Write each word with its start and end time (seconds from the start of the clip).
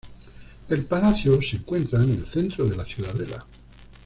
El 0.69 0.83
palacio 0.85 1.39
se 1.43 1.57
encuentra 1.57 2.03
en 2.03 2.09
el 2.09 2.25
centro 2.25 2.65
de 2.65 2.75
la 2.75 2.83
ciudadela. 2.85 3.45